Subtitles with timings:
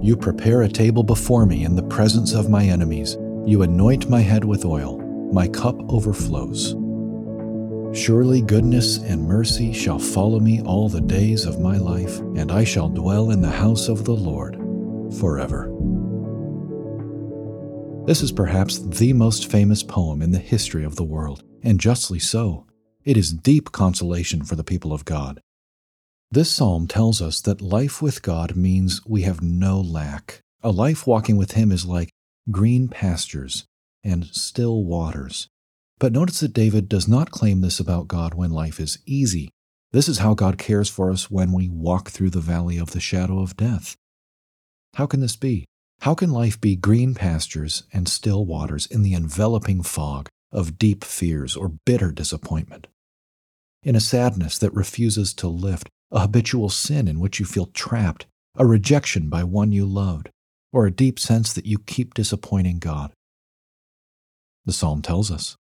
[0.00, 3.16] You prepare a table before me in the presence of my enemies.
[3.44, 4.98] You anoint my head with oil.
[5.32, 6.76] My cup overflows.
[7.98, 12.62] Surely goodness and mercy shall follow me all the days of my life, and I
[12.62, 14.54] shall dwell in the house of the Lord
[15.18, 15.72] forever.
[18.06, 22.18] This is perhaps the most famous poem in the history of the world, and justly
[22.18, 22.66] so.
[23.04, 25.40] It is deep consolation for the people of God.
[26.30, 30.40] This psalm tells us that life with God means we have no lack.
[30.62, 32.10] A life walking with Him is like
[32.50, 33.64] green pastures
[34.04, 35.48] and still waters.
[35.98, 39.48] But notice that David does not claim this about God when life is easy.
[39.92, 43.00] This is how God cares for us when we walk through the valley of the
[43.00, 43.96] shadow of death.
[44.96, 45.64] How can this be?
[46.02, 51.04] How can life be green pastures and still waters in the enveloping fog of deep
[51.04, 52.86] fears or bitter disappointment?
[53.82, 58.26] In a sadness that refuses to lift, a habitual sin in which you feel trapped,
[58.56, 60.30] a rejection by one you loved,
[60.72, 63.12] or a deep sense that you keep disappointing God.
[64.64, 65.56] The psalm tells us,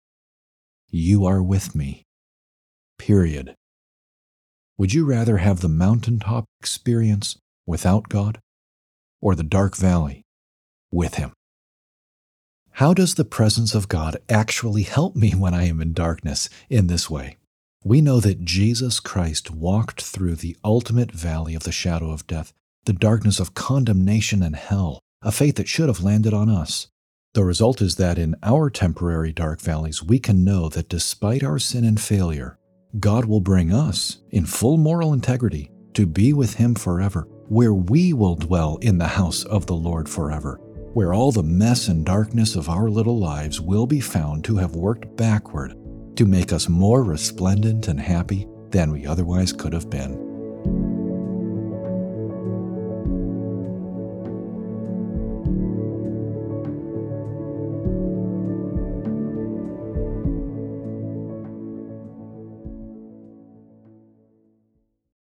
[0.89, 2.05] You are with me.
[2.99, 3.55] Period.
[4.79, 8.41] Would you rather have the mountaintop experience without God
[9.21, 10.23] or the dark valley
[10.91, 11.33] with Him?
[12.79, 16.87] How does the presence of God actually help me when I am in darkness in
[16.87, 17.37] this way?
[17.87, 22.55] We know that Jesus Christ walked through the ultimate valley of the shadow of death,
[22.87, 26.89] the darkness of condemnation and hell, a fate that should have landed on us.
[27.35, 31.59] The result is that in our temporary dark valleys, we can know that despite our
[31.59, 32.59] sin and failure,
[32.99, 38.15] God will bring us, in full moral integrity, to be with Him forever, where we
[38.15, 40.59] will dwell in the house of the Lord forever,
[40.95, 44.75] where all the mess and darkness of our little lives will be found to have
[44.75, 45.75] worked backward
[46.17, 50.24] to make us more resplendent and happy than we otherwise could have been.